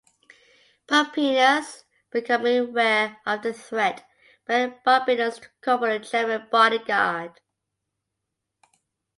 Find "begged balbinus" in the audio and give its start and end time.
4.47-5.37